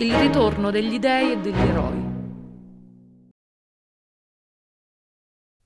Il 0.00 0.14
ritorno 0.14 0.70
degli 0.70 1.00
dei 1.00 1.32
e 1.32 1.40
degli 1.40 1.58
eroi. 1.58 2.06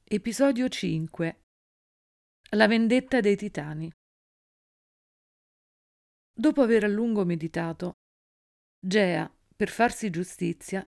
Episodio 0.05 0.69
5 0.69 1.41
La 2.53 2.67
vendetta 2.67 3.21
dei 3.21 3.37
titani. 3.37 3.93
Dopo 6.33 6.63
aver 6.63 6.85
a 6.85 6.89
lungo 6.89 7.27
meditato, 7.27 7.93
Gea, 8.81 9.31
per 9.55 9.69
farsi 9.69 10.09
giustizia, 10.09 10.83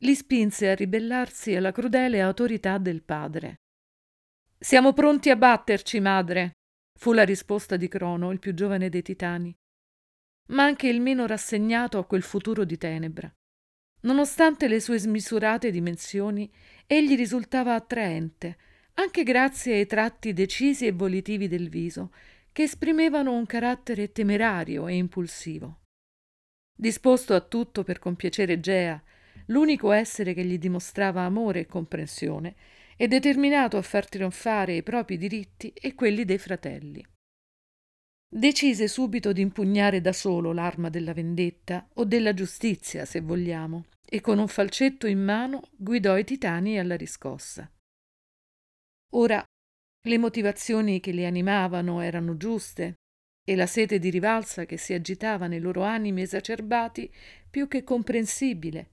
li 0.00 0.14
spinse 0.14 0.68
a 0.68 0.74
ribellarsi 0.74 1.54
alla 1.56 1.72
crudele 1.72 2.20
autorità 2.20 2.76
del 2.76 3.02
padre. 3.02 3.62
Siamo 4.58 4.92
pronti 4.92 5.30
a 5.30 5.36
batterci, 5.36 6.00
madre, 6.00 6.52
fu 6.98 7.12
la 7.12 7.24
risposta 7.24 7.78
di 7.78 7.88
Crono, 7.88 8.30
il 8.30 8.40
più 8.40 8.52
giovane 8.52 8.90
dei 8.90 9.02
titani 9.02 9.56
ma 10.48 10.64
anche 10.64 10.88
il 10.88 11.00
meno 11.00 11.26
rassegnato 11.26 11.98
a 11.98 12.04
quel 12.04 12.22
futuro 12.22 12.64
di 12.64 12.76
tenebra. 12.76 13.32
Nonostante 14.02 14.68
le 14.68 14.80
sue 14.80 14.98
smisurate 14.98 15.70
dimensioni, 15.70 16.50
egli 16.86 17.16
risultava 17.16 17.74
attraente, 17.74 18.56
anche 18.94 19.22
grazie 19.22 19.74
ai 19.74 19.86
tratti 19.86 20.32
decisi 20.32 20.86
e 20.86 20.92
volitivi 20.92 21.48
del 21.48 21.68
viso, 21.68 22.12
che 22.52 22.64
esprimevano 22.64 23.32
un 23.32 23.46
carattere 23.46 24.12
temerario 24.12 24.86
e 24.86 24.94
impulsivo. 24.94 25.80
Disposto 26.76 27.34
a 27.34 27.40
tutto 27.40 27.82
per 27.82 27.98
compiacere 27.98 28.60
Gea, 28.60 29.02
l'unico 29.46 29.90
essere 29.90 30.34
che 30.34 30.44
gli 30.44 30.58
dimostrava 30.58 31.22
amore 31.22 31.60
e 31.60 31.66
comprensione, 31.66 32.54
e 32.96 33.08
determinato 33.08 33.76
a 33.76 33.82
far 33.82 34.08
trionfare 34.08 34.76
i 34.76 34.82
propri 34.82 35.16
diritti 35.16 35.70
e 35.70 35.94
quelli 35.94 36.24
dei 36.24 36.38
fratelli. 36.38 37.04
Decise 38.36 38.88
subito 38.88 39.32
di 39.32 39.42
impugnare 39.42 40.00
da 40.00 40.12
solo 40.12 40.52
l'arma 40.52 40.88
della 40.88 41.12
vendetta 41.12 41.88
o 41.94 42.04
della 42.04 42.34
giustizia, 42.34 43.04
se 43.04 43.20
vogliamo, 43.20 43.84
e 44.04 44.20
con 44.20 44.40
un 44.40 44.48
falcetto 44.48 45.06
in 45.06 45.22
mano 45.22 45.70
guidò 45.76 46.18
i 46.18 46.24
titani 46.24 46.76
alla 46.76 46.96
riscossa. 46.96 47.70
Ora 49.12 49.40
le 50.06 50.18
motivazioni 50.18 50.98
che 50.98 51.12
li 51.12 51.24
animavano 51.24 52.00
erano 52.00 52.36
giuste 52.36 52.96
e 53.44 53.54
la 53.54 53.66
sete 53.66 54.00
di 54.00 54.10
rivalsa 54.10 54.64
che 54.64 54.78
si 54.78 54.94
agitava 54.94 55.46
nei 55.46 55.60
loro 55.60 55.82
animi 55.84 56.22
esacerbati 56.22 57.08
più 57.48 57.68
che 57.68 57.84
comprensibile. 57.84 58.90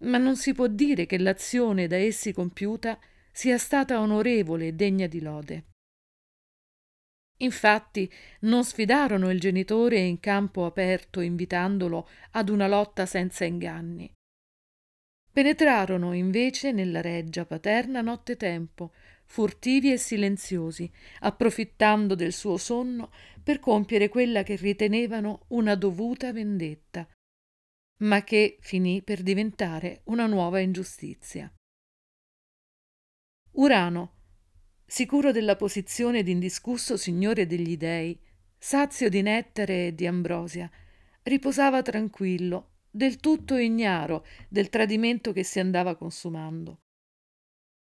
Ma 0.00 0.18
non 0.18 0.36
si 0.36 0.54
può 0.54 0.66
dire 0.66 1.06
che 1.06 1.18
l'azione 1.18 1.86
da 1.86 1.96
essi 1.96 2.32
compiuta 2.32 2.98
sia 3.30 3.58
stata 3.58 4.00
onorevole 4.00 4.66
e 4.66 4.72
degna 4.72 5.06
di 5.06 5.20
lode. 5.20 5.64
Infatti 7.44 8.10
non 8.40 8.64
sfidarono 8.64 9.30
il 9.30 9.38
genitore 9.38 9.98
in 9.98 10.18
campo 10.18 10.64
aperto 10.64 11.20
invitandolo 11.20 12.08
ad 12.32 12.48
una 12.48 12.66
lotta 12.66 13.04
senza 13.06 13.44
inganni. 13.44 14.10
Penetrarono 15.30 16.14
invece 16.14 16.72
nella 16.72 17.00
reggia 17.00 17.44
paterna 17.44 18.00
nottetempo, 18.00 18.92
furtivi 19.26 19.92
e 19.92 19.98
silenziosi, 19.98 20.90
approfittando 21.20 22.14
del 22.14 22.32
suo 22.32 22.56
sonno 22.56 23.10
per 23.42 23.58
compiere 23.58 24.08
quella 24.08 24.42
che 24.42 24.56
ritenevano 24.56 25.44
una 25.48 25.74
dovuta 25.74 26.32
vendetta, 26.32 27.06
ma 28.02 28.22
che 28.22 28.58
finì 28.60 29.02
per 29.02 29.22
diventare 29.22 30.02
una 30.04 30.26
nuova 30.26 30.60
ingiustizia. 30.60 31.52
Urano, 33.52 34.23
sicuro 34.86 35.32
della 35.32 35.56
posizione 35.56 36.22
d'indiscusso 36.22 36.96
signore 36.96 37.46
degli 37.46 37.76
dei, 37.76 38.18
sazio 38.58 39.08
di 39.08 39.22
nettare 39.22 39.88
e 39.88 39.94
di 39.94 40.06
ambrosia, 40.06 40.70
riposava 41.22 41.82
tranquillo, 41.82 42.70
del 42.90 43.16
tutto 43.16 43.56
ignaro 43.56 44.24
del 44.48 44.68
tradimento 44.68 45.32
che 45.32 45.42
si 45.42 45.58
andava 45.58 45.96
consumando. 45.96 46.82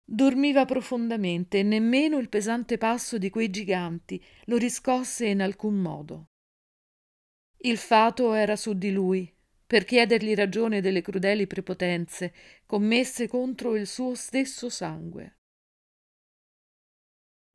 Dormiva 0.04 0.64
profondamente 0.64 1.58
e 1.60 1.62
nemmeno 1.62 2.18
il 2.18 2.28
pesante 2.28 2.78
passo 2.78 3.18
di 3.18 3.30
quei 3.30 3.50
giganti 3.50 4.22
lo 4.44 4.56
riscosse 4.56 5.26
in 5.26 5.42
alcun 5.42 5.74
modo. 5.74 6.26
Il 7.64 7.78
fato 7.78 8.32
era 8.32 8.56
su 8.56 8.74
di 8.74 8.92
lui, 8.92 9.32
per 9.66 9.84
chiedergli 9.84 10.34
ragione 10.34 10.80
delle 10.80 11.00
crudeli 11.00 11.46
prepotenze 11.46 12.34
commesse 12.66 13.26
contro 13.26 13.74
il 13.74 13.86
suo 13.86 14.14
stesso 14.14 14.68
sangue. 14.68 15.38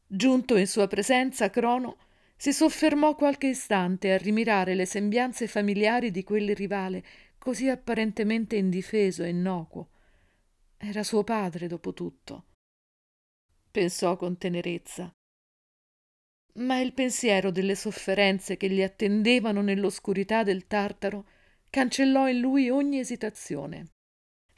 Giunto 0.10 0.56
in 0.56 0.68
sua 0.68 0.88
presenza, 0.88 1.50
Crono 1.50 1.98
si 2.38 2.54
soffermò 2.54 3.16
qualche 3.16 3.48
istante 3.48 4.14
a 4.14 4.18
rimirare 4.18 4.74
le 4.74 4.86
sembianze 4.86 5.48
familiari 5.48 6.12
di 6.12 6.24
quel 6.24 6.56
rivale 6.56 7.04
così 7.38 7.68
apparentemente 7.68 8.56
indifeso 8.56 9.24
e 9.24 9.30
innocuo. 9.30 9.90
Era 10.78 11.04
suo 11.04 11.24
padre, 11.24 11.68
dopo 11.68 11.94
tutto. 11.94 12.46
Pensò 13.70 14.16
con 14.16 14.38
tenerezza. 14.38 15.12
Ma 16.56 16.80
il 16.80 16.94
pensiero 16.94 17.52
delle 17.52 17.76
sofferenze 17.76 18.56
che 18.58 18.70
gli 18.70 18.82
attendevano 18.82 19.62
nell'oscurità 19.62 20.44
del 20.44 20.68
Tartaro 20.68 21.26
cancellò 21.70 22.30
in 22.30 22.40
lui 22.40 22.70
ogni 22.70 23.00
esitazione. 23.00 23.97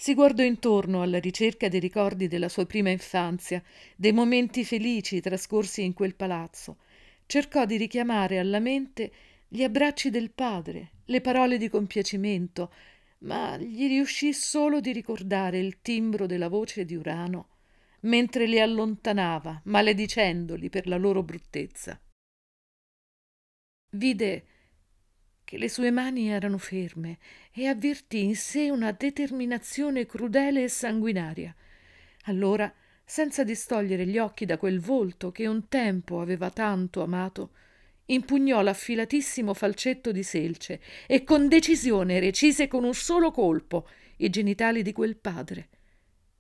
Si 0.02 0.14
guardò 0.14 0.44
intorno 0.44 1.02
alla 1.02 1.20
ricerca 1.20 1.68
dei 1.68 1.82
ricordi 1.82 2.30
della 2.30 2.48
sua 2.48 2.66
prima 2.66 2.90
infanzia, 2.90 3.62
dei 3.98 4.14
momenti 4.14 4.64
felici 4.64 5.20
trascorsi 5.20 5.84
in 5.84 5.94
quel 5.94 6.16
palazzo. 6.16 6.78
Cercò 7.26 7.66
di 7.66 7.76
richiamare 7.76 8.40
alla 8.40 8.60
mente 8.60 9.12
gli 9.50 9.62
abbracci 9.62 10.10
del 10.10 10.32
padre, 10.32 10.92
le 11.04 11.20
parole 11.20 11.58
di 11.58 11.68
compiacimento, 11.68 12.72
ma 13.20 13.58
gli 13.58 13.88
riuscì 13.90 14.32
solo 14.32 14.80
di 14.80 14.94
ricordare 14.94 15.60
il 15.60 15.82
timbro 15.82 16.28
della 16.28 16.48
voce 16.48 16.86
di 16.86 16.96
Urano 16.96 17.50
mentre 18.04 18.46
li 18.46 18.62
allontanava, 18.62 19.60
maledicendoli 19.66 20.70
per 20.70 20.88
la 20.88 20.96
loro 20.96 21.24
bruttezza. 21.24 22.00
Vide 23.98 24.46
che 25.50 25.58
le 25.58 25.68
sue 25.68 25.90
mani 25.90 26.30
erano 26.30 26.60
ferme 26.60 27.18
e 27.52 27.66
avvertì 27.66 28.24
in 28.24 28.36
sé 28.36 28.70
una 28.70 28.92
determinazione 28.92 30.06
crudele 30.06 30.62
e 30.62 30.68
sanguinaria. 30.68 31.56
Allora, 32.26 32.72
senza 33.04 33.44
distogliere 33.44 34.06
gli 34.06 34.20
occhi 34.20 34.46
da 34.46 34.60
quel 34.60 34.80
volto 34.80 35.32
che 35.32 35.48
un 35.48 35.68
tempo 35.68 36.22
aveva 36.22 36.52
tanto 36.52 37.02
amato, 37.02 37.54
impugnò 38.06 38.62
l'affilatissimo 38.62 39.56
falcetto 39.56 40.12
di 40.12 40.22
selce 40.22 40.82
e 41.08 41.24
con 41.24 41.48
decisione 41.48 42.20
recise 42.20 42.68
con 42.68 42.84
un 42.84 42.94
solo 42.94 43.32
colpo 43.32 43.88
i 44.18 44.30
genitali 44.30 44.84
di 44.84 44.94
quel 44.94 45.18
padre, 45.18 45.70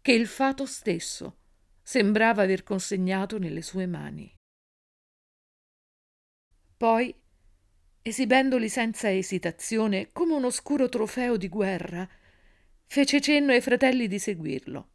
che 0.03 0.12
il 0.12 0.28
fato 0.28 0.68
stesso 0.68 1.38
sembrava 1.81 2.44
aver 2.44 2.62
consegnato 2.62 3.40
nelle 3.40 3.64
sue 3.64 3.88
mani. 3.88 4.31
Poi 6.78 7.16
esibendoli 8.02 8.70
senza 8.70 9.12
esitazione 9.12 10.10
come 10.12 10.34
un 10.34 10.46
oscuro 10.46 10.90
trofeo 10.90 11.38
di 11.38 11.50
guerra, 11.50 12.08
fece 12.86 13.22
cenno 13.22 13.52
ai 13.52 13.62
fratelli 13.62 14.08
di 14.08 14.20
seguirlo. 14.20 14.90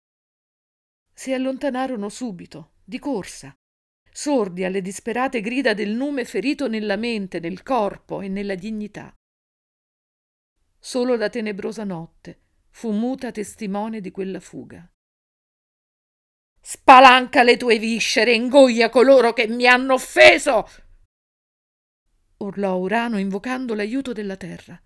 Si 1.12 1.32
allontanarono 1.32 2.08
subito, 2.08 2.72
di 2.84 2.98
corsa, 2.98 3.54
sordi 4.10 4.64
alle 4.64 4.82
disperate 4.82 5.40
grida 5.40 5.74
del 5.74 5.90
nume 5.90 6.24
ferito 6.24 6.68
nella 6.68 6.96
mente, 6.96 7.38
nel 7.38 7.62
corpo 7.62 8.20
e 8.20 8.28
nella 8.28 8.54
dignità. 8.54 9.14
Solo 10.78 11.16
la 11.16 11.28
tenebrosa 11.28 11.84
notte 11.84 12.40
fu 12.70 12.90
muta 12.90 13.30
testimone 13.30 14.00
di 14.00 14.10
quella 14.10 14.40
fuga. 14.40 14.88
Spalanca 16.60 17.42
le 17.42 17.56
tue 17.56 17.78
viscere, 17.78 18.34
ingoglia 18.34 18.88
coloro 18.88 19.32
che 19.32 19.46
mi 19.46 19.66
hanno 19.66 19.94
offeso, 19.94 20.66
urlò 22.44 22.76
Urano 22.76 23.18
invocando 23.18 23.74
l'aiuto 23.74 24.12
della 24.12 24.36
terra. 24.36 24.80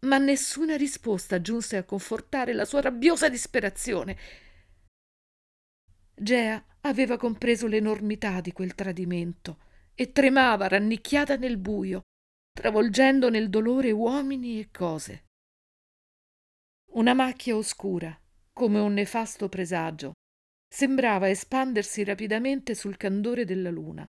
Ma 0.00 0.18
nessuna 0.18 0.76
risposta 0.76 1.40
giunse 1.40 1.76
a 1.76 1.84
confortare 1.84 2.52
la 2.52 2.64
sua 2.64 2.80
rabbiosa 2.80 3.28
disperazione. 3.28 4.16
Gea 6.14 6.62
aveva 6.82 7.16
compreso 7.16 7.66
l'enormità 7.66 8.40
di 8.40 8.52
quel 8.52 8.74
tradimento 8.74 9.58
e 9.94 10.12
tremava 10.12 10.68
rannicchiata 10.68 11.36
nel 11.36 11.56
buio, 11.56 12.02
travolgendo 12.52 13.30
nel 13.30 13.48
dolore 13.48 13.90
uomini 13.90 14.60
e 14.60 14.70
cose. 14.70 15.24
Una 16.92 17.14
macchia 17.14 17.56
oscura, 17.56 18.18
come 18.52 18.78
un 18.78 18.92
nefasto 18.92 19.48
presagio, 19.48 20.12
sembrava 20.68 21.28
espandersi 21.28 22.04
rapidamente 22.04 22.74
sul 22.74 22.96
candore 22.96 23.44
della 23.44 23.70
luna 23.70 24.06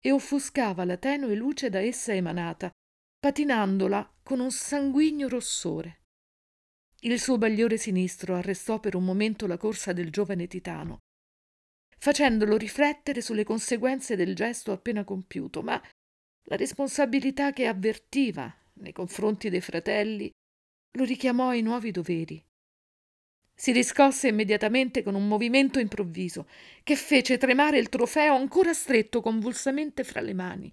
e 0.00 0.10
offuscava 0.10 0.84
la 0.84 0.96
tenue 0.96 1.34
luce 1.34 1.68
da 1.68 1.80
essa 1.80 2.14
emanata, 2.14 2.70
patinandola 3.18 4.18
con 4.22 4.40
un 4.40 4.50
sanguigno 4.50 5.28
rossore. 5.28 5.98
Il 7.00 7.18
suo 7.20 7.38
bagliore 7.38 7.76
sinistro 7.76 8.34
arrestò 8.34 8.80
per 8.80 8.94
un 8.94 9.04
momento 9.04 9.46
la 9.46 9.56
corsa 9.56 9.92
del 9.92 10.10
giovane 10.10 10.46
titano, 10.46 10.98
facendolo 11.98 12.56
riflettere 12.56 13.20
sulle 13.20 13.44
conseguenze 13.44 14.16
del 14.16 14.34
gesto 14.34 14.72
appena 14.72 15.04
compiuto, 15.04 15.62
ma 15.62 15.80
La 16.44 16.56
responsabilità 16.56 17.52
che 17.52 17.66
avvertiva 17.66 18.52
nei 18.74 18.92
confronti 18.92 19.50
dei 19.50 19.60
fratelli 19.60 20.30
lo 20.96 21.04
richiamò 21.04 21.50
ai 21.50 21.62
nuovi 21.62 21.90
doveri. 21.92 22.44
Si 23.60 23.72
riscosse 23.72 24.28
immediatamente 24.28 25.02
con 25.02 25.14
un 25.14 25.28
movimento 25.28 25.78
improvviso 25.78 26.48
che 26.82 26.96
fece 26.96 27.36
tremare 27.36 27.76
il 27.78 27.90
trofeo 27.90 28.34
ancora 28.34 28.72
stretto 28.72 29.20
convulsamente 29.20 30.02
fra 30.02 30.22
le 30.22 30.32
mani 30.32 30.72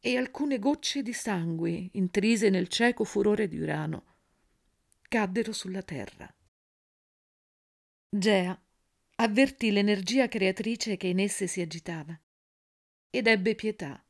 e 0.00 0.16
alcune 0.16 0.58
gocce 0.58 1.02
di 1.02 1.12
sangue, 1.12 1.90
intrise 1.92 2.50
nel 2.50 2.66
cieco 2.66 3.04
furore 3.04 3.46
di 3.46 3.60
Urano, 3.60 4.16
caddero 5.02 5.52
sulla 5.52 5.82
terra. 5.82 6.28
Gea 8.10 8.60
avvertì 9.14 9.70
l'energia 9.70 10.26
creatrice 10.26 10.96
che 10.96 11.06
in 11.06 11.20
esse 11.20 11.46
si 11.46 11.60
agitava 11.60 12.20
ed 13.08 13.28
ebbe 13.28 13.54
pietà. 13.54 14.04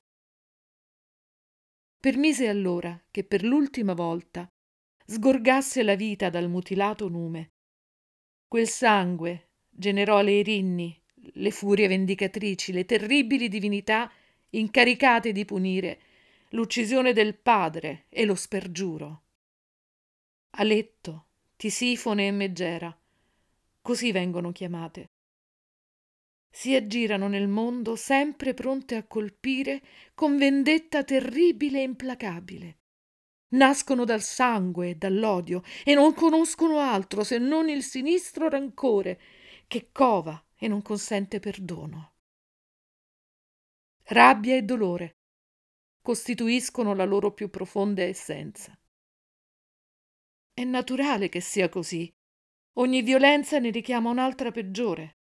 Permise 2.00 2.49
allora 2.49 2.99
che 3.11 3.25
per 3.25 3.44
l'ultima 3.44 3.93
volta 3.93 4.49
sgorgasse 5.05 5.82
la 5.82 5.97
vita 5.97 6.31
dal 6.31 6.49
mutilato 6.49 7.09
nume. 7.09 7.50
Quel 8.49 8.67
sangue 8.67 9.49
generò 9.69 10.23
le 10.23 10.39
erinni, 10.39 10.99
le 11.35 11.50
furie 11.50 11.87
vendicatrici, 11.87 12.73
le 12.73 12.87
terribili 12.87 13.49
divinità 13.49 14.11
incaricate 14.50 15.33
di 15.33 15.45
punire 15.45 16.00
l'uccisione 16.53 17.12
del 17.12 17.35
padre 17.35 18.06
e 18.09 18.25
lo 18.25 18.35
spergiuro. 18.35 19.23
Aletto, 20.53 21.27
Tisifone 21.56 22.29
e 22.29 22.31
Megera, 22.31 22.99
così 23.83 24.12
vengono 24.12 24.50
chiamate. 24.50 25.11
Si 26.49 26.75
aggirano 26.75 27.29
nel 27.29 27.49
mondo 27.49 27.97
sempre 27.97 28.55
pronte 28.55 28.95
a 28.95 29.06
colpire 29.06 29.83
con 30.15 30.39
vendetta 30.39 31.05
terribile 31.05 31.81
e 31.81 31.83
implacabile. 31.83 32.78
Nascono 33.50 34.05
dal 34.05 34.23
sangue 34.23 34.91
e 34.91 34.95
dall'odio 34.97 35.62
e 35.85 35.95
non 35.95 36.12
conoscono 36.12 36.81
altro 36.81 37.25
se 37.25 37.39
non 37.39 37.69
il 37.69 37.83
sinistro 37.83 38.49
rancore 38.49 39.21
che 39.67 39.89
cova 39.91 40.43
e 40.56 40.69
non 40.69 40.83
consente 40.83 41.41
perdono. 41.41 42.12
Rabbia 44.05 44.56
e 44.56 44.62
dolore 44.62 45.17
costituiscono 46.03 46.95
la 46.95 47.05
loro 47.05 47.33
più 47.33 47.50
profonda 47.50 48.03
essenza. 48.03 48.79
È 50.53 50.65
naturale 50.65 51.29
che 51.29 51.41
sia 51.41 51.69
così. 51.69 52.11
Ogni 52.79 53.03
violenza 53.03 53.59
ne 53.59 53.71
richiama 53.71 54.11
un'altra 54.11 54.50
peggiore. 54.50 55.19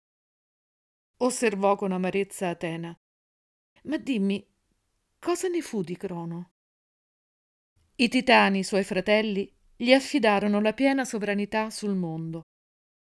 Osservò 1.19 1.77
con 1.77 1.93
amarezza 1.93 2.49
Atena. 2.49 2.95
Ma 3.85 3.97
dimmi, 3.97 4.47
cosa 5.19 5.49
ne 5.49 5.61
fu 5.63 5.83
di 5.83 5.97
Crono? 5.97 6.54
I 7.97 8.09
titani, 8.09 8.65
suoi 8.65 8.83
fratelli, 8.83 9.49
gli 9.77 9.93
affidarono 9.93 10.61
la 10.61 10.73
piena 10.73 11.05
sovranità 11.05 11.71
sul 11.71 11.95
mondo, 11.95 12.43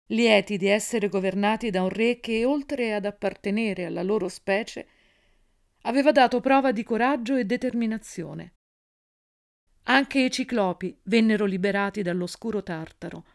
lieti 0.09 0.57
di 0.57 0.67
essere 0.67 1.09
governati 1.09 1.71
da 1.71 1.81
un 1.81 1.89
re 1.89 2.19
che, 2.19 2.45
oltre 2.45 2.93
ad 2.93 3.05
appartenere 3.05 3.85
alla 3.85 4.03
loro 4.03 4.29
specie, 4.29 4.87
aveva 5.81 6.11
dato 6.11 6.39
prova 6.39 6.71
di 6.71 6.83
coraggio 6.83 7.35
e 7.35 7.45
determinazione. 7.45 8.53
Anche 9.87 10.19
i 10.19 10.29
ciclopi 10.29 10.95
vennero 11.03 11.45
liberati 11.45 12.03
dall'oscuro 12.03 12.61
Tartaro 12.61 13.25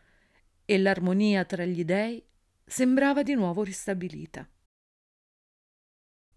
e 0.64 0.78
l'armonia 0.78 1.44
tra 1.44 1.64
gli 1.64 1.84
dei 1.84 2.24
sembrava 2.64 3.24
di 3.24 3.34
nuovo 3.34 3.64
ristabilita. 3.64 4.48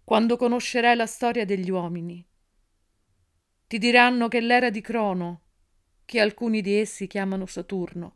Quando 0.02 0.36
conoscerai 0.36 0.96
la 0.96 1.06
storia 1.06 1.44
degli 1.44 1.70
uomini, 1.70 2.24
ti 3.74 3.80
diranno 3.80 4.28
che 4.28 4.38
l'era 4.38 4.70
di 4.70 4.80
Crono, 4.80 5.40
che 6.04 6.20
alcuni 6.20 6.60
di 6.60 6.74
essi 6.76 7.08
chiamano 7.08 7.44
Saturno, 7.44 8.14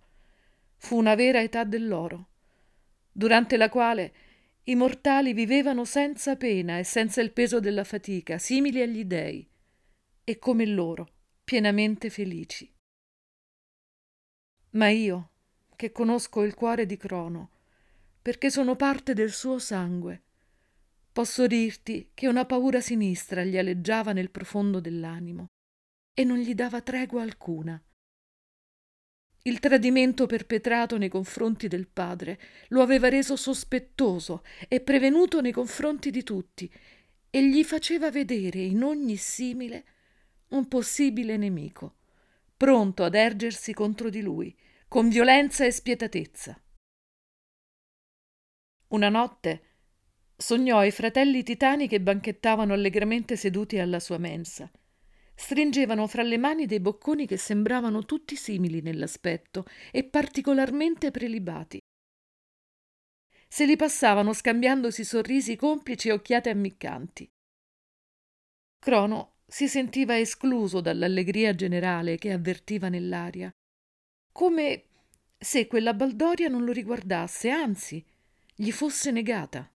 fu 0.77 0.97
una 0.97 1.17
vera 1.17 1.43
età 1.43 1.65
dell'oro, 1.65 2.29
durante 3.11 3.57
la 3.57 3.69
quale 3.69 4.13
i 4.63 4.77
mortali 4.77 5.33
vivevano 5.33 5.85
senza 5.85 6.37
pena 6.37 6.79
e 6.79 6.85
senza 6.85 7.21
il 7.21 7.33
peso 7.33 7.59
della 7.59 7.83
fatica, 7.83 8.39
simili 8.39 8.83
agli 8.83 9.05
dei, 9.05 9.45
e 10.23 10.39
come 10.39 10.65
loro, 10.65 11.09
pienamente 11.43 12.09
felici. 12.09 12.73
Ma 14.75 14.91
io, 14.91 15.31
che 15.75 15.91
conosco 15.91 16.45
il 16.45 16.55
cuore 16.55 16.87
di 16.87 16.97
Crono, 16.97 17.51
perché 18.23 18.49
sono 18.49 18.77
parte 18.77 19.13
del 19.13 19.33
suo 19.33 19.59
sangue, 19.59 20.23
posso 21.19 21.49
dirti 21.49 22.13
che 22.15 22.29
una 22.29 22.45
paura 22.45 22.81
sinistra 22.81 23.43
gli 23.43 23.59
aleggiava 23.59 24.13
nel 24.13 24.31
profondo 24.31 24.79
dell'animo 24.79 25.47
e 26.15 26.23
non 26.23 26.39
gli 26.39 26.55
dava 26.55 26.81
tregua 26.81 27.23
alcuna. 27.23 27.83
Il 29.43 29.59
tradimento 29.59 30.27
perpetrato 30.27 30.97
nei 30.97 31.09
confronti 31.09 31.67
del 31.67 31.89
padre 31.89 32.39
lo 32.69 32.83
aveva 32.83 33.09
reso 33.09 33.35
sospettoso 33.35 34.45
e 34.69 34.81
prevenuto 34.81 35.41
nei 35.41 35.51
confronti 35.51 36.13
di 36.13 36.23
tutti 36.23 36.73
e 37.31 37.49
gli 37.49 37.65
faceva 37.65 38.13
vedere 38.13 38.61
in 38.61 38.85
ogni 38.85 39.17
simile 39.17 39.87
un 40.51 40.69
possibile 40.69 41.37
nemico, 41.37 41.97
pronto 42.57 43.03
ad 43.03 43.17
ergersi 43.17 43.75
contro 43.75 44.09
di 44.09 44.21
lui, 44.21 44.57
con 44.87 45.09
violenza 45.09 45.65
e 45.65 45.73
spietatezza. 45.73 46.63
Una 48.91 49.09
notte 49.09 49.68
sognò 50.41 50.85
i 50.85 50.93
fratelli 50.93 51.43
titani 51.43 51.89
che 51.89 52.01
banchettavano 52.01 52.73
allegramente 52.73 53.37
seduti 53.37 53.79
alla 53.79 53.99
sua 53.99 54.19
mensa 54.19 54.71
stringevano 55.39 56.09
fra 56.09 56.25
le 56.25 56.37
mani 56.37 56.67
dei 56.67 56.81
bocconi 56.81 57.25
che 57.25 57.37
sembravano 57.37 58.05
tutti 58.05 58.35
simili 58.35 58.81
nell'aspetto 58.81 59.67
e 59.93 60.03
particolarmente 60.03 61.13
prelibati. 61.13 61.79
Se 63.47 63.65
li 63.65 63.77
passavano 63.77 64.33
scambiandosi 64.33 65.05
sorrisi 65.05 65.55
complici 65.55 66.09
e 66.09 66.13
occhiate 66.13 66.51
ammiccanti. 66.51 67.31
Crono 68.81 69.37
si 69.47 69.69
sentiva 69.69 70.19
escluso 70.19 70.81
dall'allegria 70.81 71.55
generale 71.55 72.19
che 72.19 72.33
avvertiva 72.33 72.89
nell'aria, 72.89 73.49
come 74.33 74.87
se 75.39 75.69
quella 75.69 75.95
baldoria 75.95 76.49
non 76.49 76.65
lo 76.65 76.73
riguardasse, 76.73 77.49
anzi, 77.49 78.05
gli 78.57 78.73
fosse 78.73 79.13
negata. 79.13 79.71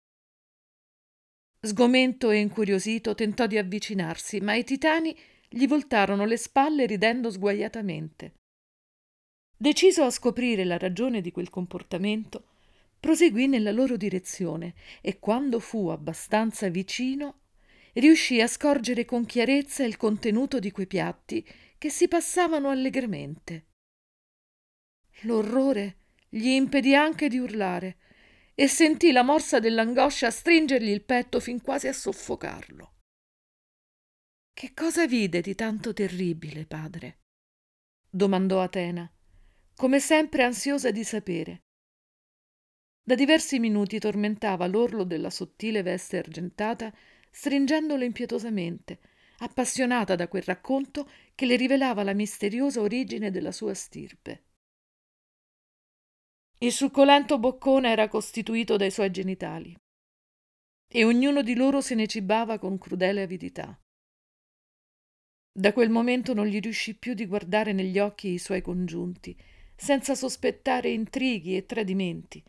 Sgomento 1.64 2.30
e 2.30 2.38
incuriosito 2.38 3.14
tentò 3.14 3.46
di 3.46 3.56
avvicinarsi, 3.56 4.40
ma 4.40 4.54
i 4.54 4.64
titani 4.64 5.16
gli 5.48 5.68
voltarono 5.68 6.24
le 6.24 6.36
spalle 6.36 6.86
ridendo 6.86 7.30
sguaiatamente. 7.30 8.34
Deciso 9.56 10.02
a 10.02 10.10
scoprire 10.10 10.64
la 10.64 10.76
ragione 10.76 11.20
di 11.20 11.30
quel 11.30 11.50
comportamento, 11.50 12.48
proseguì 12.98 13.46
nella 13.46 13.70
loro 13.70 13.96
direzione 13.96 14.74
e 15.00 15.20
quando 15.20 15.60
fu 15.60 15.86
abbastanza 15.86 16.68
vicino 16.68 17.42
riuscì 17.92 18.40
a 18.40 18.48
scorgere 18.48 19.04
con 19.04 19.24
chiarezza 19.24 19.84
il 19.84 19.96
contenuto 19.96 20.58
di 20.58 20.72
quei 20.72 20.88
piatti 20.88 21.46
che 21.78 21.90
si 21.90 22.08
passavano 22.08 22.70
allegramente. 22.70 23.66
L'orrore 25.22 25.96
gli 26.28 26.48
impedì 26.48 26.96
anche 26.96 27.28
di 27.28 27.38
urlare 27.38 27.98
e 28.62 28.68
sentì 28.68 29.10
la 29.10 29.24
morsa 29.24 29.58
dell'angoscia 29.58 30.30
stringergli 30.30 30.90
il 30.90 31.02
petto 31.02 31.40
fin 31.40 31.60
quasi 31.60 31.88
a 31.88 31.92
soffocarlo. 31.92 32.92
Che 34.54 34.72
cosa 34.72 35.04
vide 35.04 35.40
di 35.40 35.56
tanto 35.56 35.92
terribile, 35.92 36.64
padre? 36.64 37.22
domandò 38.08 38.62
Atena, 38.62 39.12
come 39.74 39.98
sempre 39.98 40.44
ansiosa 40.44 40.92
di 40.92 41.02
sapere. 41.02 41.62
Da 43.02 43.16
diversi 43.16 43.58
minuti 43.58 43.98
tormentava 43.98 44.68
l'orlo 44.68 45.02
della 45.02 45.30
sottile 45.30 45.82
veste 45.82 46.18
argentata, 46.18 46.94
stringendolo 47.32 48.04
impietosamente, 48.04 49.00
appassionata 49.38 50.14
da 50.14 50.28
quel 50.28 50.44
racconto 50.44 51.10
che 51.34 51.46
le 51.46 51.56
rivelava 51.56 52.04
la 52.04 52.14
misteriosa 52.14 52.80
origine 52.80 53.32
della 53.32 53.50
sua 53.50 53.74
stirpe. 53.74 54.51
Il 56.62 56.70
succolento 56.70 57.40
boccone 57.40 57.90
era 57.90 58.06
costituito 58.06 58.76
dai 58.76 58.92
suoi 58.92 59.10
genitali, 59.10 59.76
e 60.86 61.02
ognuno 61.02 61.42
di 61.42 61.56
loro 61.56 61.80
se 61.80 61.96
ne 61.96 62.06
cibava 62.06 62.56
con 62.58 62.78
crudele 62.78 63.22
avidità. 63.22 63.76
Da 65.52 65.72
quel 65.72 65.90
momento 65.90 66.34
non 66.34 66.46
gli 66.46 66.60
riuscì 66.60 66.96
più 66.96 67.14
di 67.14 67.26
guardare 67.26 67.72
negli 67.72 67.98
occhi 67.98 68.28
i 68.28 68.38
suoi 68.38 68.62
congiunti, 68.62 69.36
senza 69.74 70.14
sospettare 70.14 70.90
intrighi 70.90 71.56
e 71.56 71.66
tradimenti, 71.66 72.40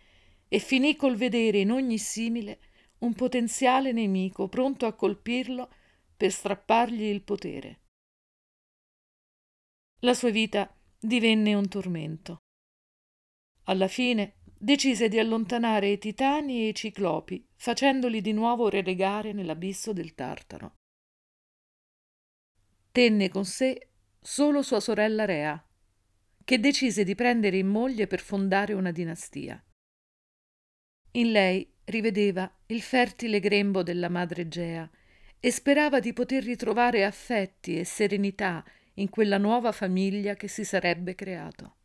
e 0.47 0.59
finì 0.59 0.95
col 0.95 1.15
vedere 1.15 1.57
in 1.57 1.71
ogni 1.71 1.97
simile 1.97 2.59
un 2.99 3.15
potenziale 3.15 3.91
nemico 3.93 4.47
pronto 4.47 4.85
a 4.85 4.93
colpirlo 4.93 5.73
per 6.15 6.31
strappargli 6.31 7.01
il 7.01 7.23
potere. 7.23 7.79
La 10.01 10.13
sua 10.13 10.29
vita 10.29 10.71
divenne 10.99 11.55
un 11.55 11.67
tormento. 11.67 12.42
Alla 13.65 13.87
fine 13.87 14.35
decise 14.57 15.07
di 15.07 15.19
allontanare 15.19 15.89
i 15.89 15.97
titani 15.97 16.63
e 16.63 16.67
i 16.69 16.75
ciclopi, 16.75 17.45
facendoli 17.55 18.21
di 18.21 18.31
nuovo 18.31 18.69
relegare 18.69 19.33
nell'abisso 19.33 19.93
del 19.93 20.13
Tartaro. 20.13 20.75
tenne 22.91 23.29
con 23.29 23.43
sé 23.43 23.89
solo 24.21 24.61
sua 24.61 24.79
sorella 24.79 25.25
Rea, 25.25 25.61
che 26.43 26.59
decise 26.59 27.03
di 27.03 27.15
prendere 27.15 27.57
in 27.57 27.67
moglie 27.67 28.05
per 28.05 28.19
fondare 28.19 28.73
una 28.73 28.91
dinastia. 28.91 29.61
In 31.13 31.31
lei 31.31 31.73
rivedeva 31.85 32.51
il 32.67 32.81
fertile 32.81 33.39
grembo 33.39 33.81
della 33.81 34.09
madre 34.09 34.47
Gea 34.47 34.89
e 35.39 35.51
sperava 35.51 35.99
di 35.99 36.13
poter 36.13 36.43
ritrovare 36.43 37.03
affetti 37.03 37.79
e 37.79 37.83
serenità 37.83 38.63
in 38.95 39.09
quella 39.09 39.37
nuova 39.37 39.71
famiglia 39.71 40.35
che 40.35 40.47
si 40.47 40.63
sarebbe 40.63 41.15
creato. 41.15 41.77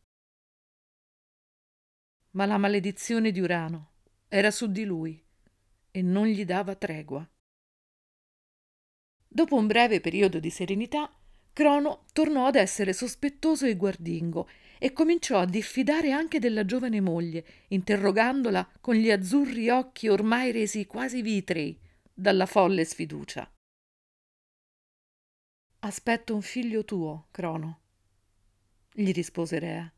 Ma 2.33 2.47
la 2.47 2.59
maledizione 2.59 3.31
di 3.31 3.41
Urano 3.41 3.93
era 4.29 4.51
su 4.51 4.71
di 4.71 4.85
lui 4.85 5.23
e 5.91 6.03
non 6.03 6.27
gli 6.27 6.45
dava 6.45 6.75
tregua. 6.75 7.29
Dopo 9.27 9.57
un 9.57 9.67
breve 9.67 10.01
periodo 10.01 10.39
di 10.39 10.51
serenità, 10.51 11.13
Crono 11.53 12.05
tornò 12.13 12.47
ad 12.47 12.55
essere 12.55 12.93
sospettoso 12.93 13.67
e 13.67 13.77
guardingo 13.77 14.49
e 14.79 14.93
cominciò 14.93 15.41
a 15.41 15.45
diffidare 15.45 16.13
anche 16.13 16.39
della 16.39 16.65
giovane 16.65 17.01
moglie, 17.01 17.45
interrogandola 17.69 18.75
con 18.81 18.95
gli 18.95 19.11
azzurri 19.11 19.69
occhi 19.69 20.09
ormai 20.09 20.53
resi 20.53 20.87
quasi 20.87 21.21
vitrei 21.21 21.77
dalla 22.15 22.47
folle 22.47 22.85
sfiducia. 22.85 23.51
Aspetto 25.81 26.35
un 26.35 26.43
figlio 26.43 26.85
tuo, 26.85 27.27
Crono, 27.33 27.81
gli 28.93 29.13
rispose 29.13 29.59
Rea, 29.59 29.93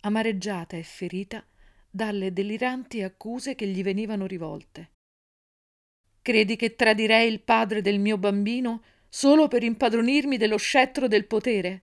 amareggiata 0.00 0.76
e 0.76 0.82
ferita 0.82 1.42
dalle 1.94 2.32
deliranti 2.32 3.02
accuse 3.02 3.54
che 3.54 3.66
gli 3.66 3.82
venivano 3.82 4.26
rivolte. 4.26 4.92
Credi 6.22 6.56
che 6.56 6.74
tradirei 6.74 7.30
il 7.30 7.42
padre 7.42 7.82
del 7.82 7.98
mio 7.98 8.16
bambino 8.16 8.82
solo 9.10 9.46
per 9.46 9.62
impadronirmi 9.62 10.38
dello 10.38 10.56
scettro 10.56 11.06
del 11.06 11.26
potere? 11.26 11.82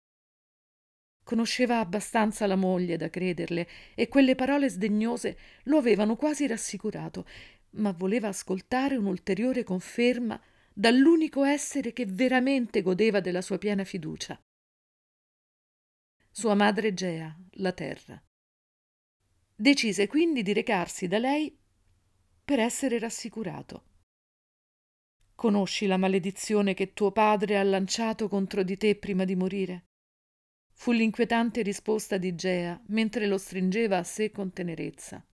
Conosceva 1.22 1.80
abbastanza 1.80 2.46
la 2.46 2.56
moglie 2.56 2.96
da 2.96 3.10
crederle 3.10 3.68
e 3.94 4.08
quelle 4.08 4.34
parole 4.34 4.70
sdegnose 4.70 5.36
lo 5.64 5.76
avevano 5.76 6.16
quasi 6.16 6.46
rassicurato, 6.46 7.26
ma 7.72 7.92
voleva 7.92 8.28
ascoltare 8.28 8.96
un'ulteriore 8.96 9.62
conferma 9.62 10.40
dall'unico 10.72 11.44
essere 11.44 11.92
che 11.92 12.06
veramente 12.06 12.80
godeva 12.80 13.20
della 13.20 13.42
sua 13.42 13.58
piena 13.58 13.84
fiducia. 13.84 14.40
Sua 16.30 16.54
madre 16.54 16.94
Gea, 16.94 17.36
la 17.54 17.72
terra. 17.72 18.22
Decise 19.60 20.06
quindi 20.06 20.44
di 20.44 20.52
recarsi 20.52 21.08
da 21.08 21.18
lei 21.18 21.52
per 22.44 22.60
essere 22.60 22.96
rassicurato. 23.00 23.86
Conosci 25.34 25.86
la 25.86 25.96
maledizione 25.96 26.74
che 26.74 26.92
tuo 26.92 27.10
padre 27.10 27.58
ha 27.58 27.64
lanciato 27.64 28.28
contro 28.28 28.62
di 28.62 28.76
te 28.76 28.94
prima 28.94 29.24
di 29.24 29.34
morire? 29.34 29.86
Fu 30.74 30.92
l'inquietante 30.92 31.62
risposta 31.62 32.18
di 32.18 32.36
Gea 32.36 32.80
mentre 32.86 33.26
lo 33.26 33.36
stringeva 33.36 33.98
a 33.98 34.04
sé 34.04 34.30
con 34.30 34.52
tenerezza. 34.52 35.26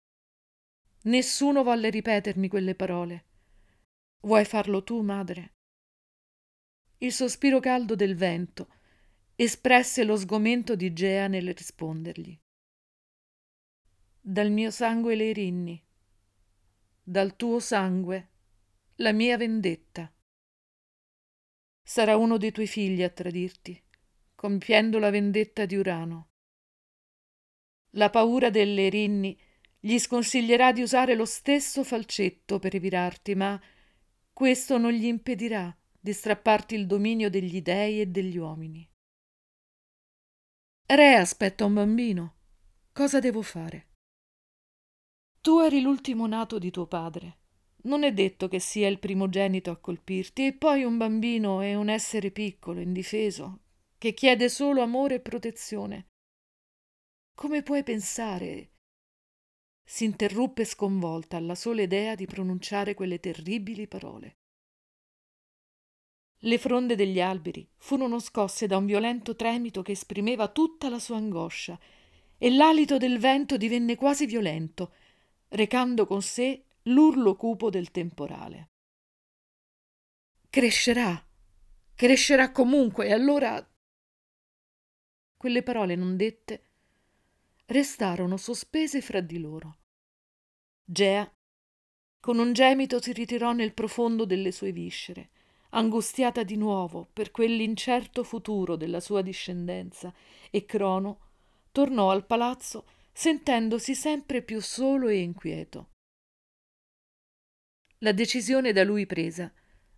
Nessuno 1.01 1.62
volle 1.62 1.89
ripetermi 1.89 2.48
quelle 2.48 2.75
parole. 2.75 3.25
Vuoi 4.22 4.46
farlo 4.46 4.86
tu, 4.86 5.01
madre? 5.01 5.56
Il 7.00 7.12
sospiro 7.12 7.60
caldo 7.60 7.96
del 7.96 8.15
vento 8.15 8.70
espresse 9.36 10.06
lo 10.06 10.15
sgomento 10.15 10.77
di 10.77 10.94
Gea 10.94 11.27
nel 11.27 11.53
rispondergli. 11.53 12.39
Dal 14.25 14.51
mio 14.51 14.72
sangue 14.72 15.15
le 15.15 15.34
rinni, 15.34 15.84
dal 17.03 17.36
tuo 17.36 17.60
sangue 17.60 18.30
la 18.96 19.12
mia 19.12 19.36
vendetta. 19.36 20.10
Sarà 21.86 22.15
uno 22.15 22.38
dei 22.38 22.53
tuoi 22.53 22.68
figli 22.68 23.03
a 23.03 23.10
tradirti, 23.10 23.84
compiendo 24.34 24.98
la 24.98 25.10
vendetta 25.10 25.65
di 25.65 25.75
Urano. 25.75 26.30
La 27.96 28.10
paura 28.10 28.50
delle 28.50 28.88
rinni 28.88 29.38
gli 29.77 30.00
sconsiglierà 30.00 30.72
di 30.72 30.82
usare 30.82 31.15
lo 31.15 31.25
stesso 31.25 31.84
falcetto 31.84 32.60
per 32.60 32.75
evirarti, 32.75 33.36
ma 33.36 33.62
questo 34.32 34.77
non 34.77 34.94
gli 34.94 35.03
impedirà 35.03 35.77
di 36.00 36.13
strapparti 36.13 36.75
il 36.75 36.88
dominio 36.88 37.30
degli 37.30 37.62
dei 37.62 38.00
e 38.00 38.06
degli 38.06 38.38
uomini. 38.38 38.89
Re 40.86 41.15
aspetta 41.15 41.65
un 41.65 41.74
bambino. 41.74 42.36
Cosa 42.94 43.20
devo 43.20 43.42
fare? 43.42 43.92
Tu 45.44 45.60
eri 45.60 45.82
l'ultimo 45.82 46.26
nato 46.26 46.58
di 46.58 46.72
tuo 46.72 46.88
padre 46.88 47.40
non 47.84 48.04
è 48.04 48.14
detto 48.14 48.48
che 48.48 48.60
sia 48.60 48.88
il 48.88 48.98
primogenito 48.98 49.70
a 49.70 49.76
colpirti, 49.76 50.46
e 50.46 50.54
poi 50.54 50.86
un 50.86 50.96
bambino 50.96 51.60
è 51.60 51.76
un 51.76 51.90
essere 51.90 52.32
piccolo, 52.32 52.80
indifeso, 52.80 53.60
che 53.98 54.14
chiede 54.14 54.48
solo 54.48 54.82
amore 54.82 55.16
e 55.16 55.20
protezione. 55.20 56.08
Come 57.36 57.62
puoi 57.62 57.84
pensare? 57.84 58.70
Si 59.84 60.06
interruppe 60.06 60.64
sconvolta 60.64 61.36
alla 61.36 61.56
sola 61.56 61.82
idea 61.82 62.16
di 62.16 62.26
pronunciare 62.26 62.94
quelle 62.94 63.20
terribili 63.20 63.86
parole. 63.86 64.38
Le 66.44 66.58
fronde 66.58 66.96
degli 66.96 67.20
alberi 67.20 67.70
furono 67.76 68.20
scosse 68.20 68.66
da 68.66 68.78
un 68.78 68.86
violento 68.86 69.36
tremito 69.36 69.82
che 69.82 69.92
esprimeva 69.92 70.48
tutta 70.48 70.88
la 70.88 71.00
sua 71.00 71.18
angoscia, 71.18 71.78
e 72.38 72.50
l'alito 72.50 72.98
del 72.98 73.20
vento 73.20 73.58
divenne 73.58 73.98
quasi 73.98 74.26
violento, 74.26 74.94
recando 75.54 76.06
con 76.06 76.22
sé 76.22 76.66
l'urlo 76.84 77.36
cupo 77.36 77.70
del 77.70 77.92
temporale. 77.92 78.72
Crescerà, 80.50 81.24
crescerà 81.96 82.52
comunque, 82.52 83.08
e 83.08 83.14
allora. 83.14 83.68
Quelle 85.38 85.64
parole 85.64 85.96
non 85.96 86.16
dette 86.16 86.70
restarono 87.66 88.38
sospese 88.38 89.02
fra 89.02 89.20
di 89.20 89.40
loro. 89.40 89.78
Gea, 90.84 91.30
con 92.20 92.40
un 92.40 92.54
gemito, 92.54 93.02
si 93.02 93.14
ritirò 93.14 93.52
nel 93.52 93.74
profondo 93.74 94.26
delle 94.26 94.52
sue 94.52 94.72
viscere, 94.72 95.30
angustiata 95.72 96.44
di 96.44 96.56
nuovo 96.56 97.10
per 97.12 97.32
quell'incerto 97.32 98.24
futuro 98.24 98.76
della 98.76 99.00
sua 99.00 99.22
discendenza, 99.22 100.14
e 100.50 100.66
Crono 100.66 101.20
tornò 101.72 102.12
al 102.12 102.26
palazzo 102.26 102.86
sentendosi 103.13 103.96
sempre 103.96 104.41
più 104.41 104.60
solo 104.60 105.08
e 105.08 105.22
inquieto. 105.22 105.91
La 108.00 108.12
decisione 108.12 108.74
da 108.74 108.84
lui 108.84 109.05
presa 109.05 109.51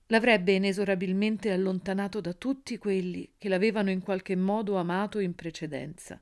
l'avrebbe 0.08 0.52
inesorabilmente 0.52 1.52
allontanato 1.52 2.22
da 2.22 2.34
tutti 2.34 2.78
quelli 2.78 3.34
che 3.38 3.50
l'avevano 3.50 3.90
in 3.90 4.02
qualche 4.02 4.36
modo 4.36 4.76
amato 4.76 5.18
in 5.20 5.34
precedenza. 5.34 6.22